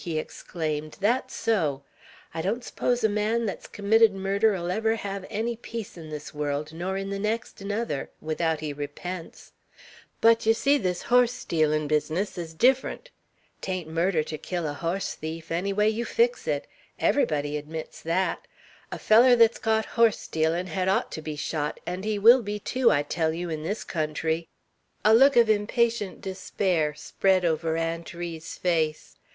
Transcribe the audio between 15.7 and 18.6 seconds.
way you can fix it; everybody admits that.